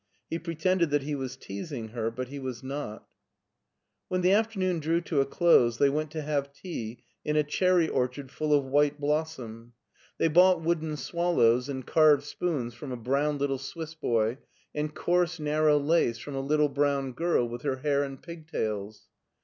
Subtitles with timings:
[0.31, 3.07] He pretended that he was teasing her, but he was not
[4.07, 7.87] When the afternoon drew to a dose they went to have tea in a cherry
[7.87, 9.73] orchard full of white blossom.
[10.19, 14.39] LEIPSIC 155 They bought wooden swallows and carved spoons from a brown little Swiss boy,
[14.73, 19.07] and coarse, narrow lace from a little brown girl with her hair in pigtails.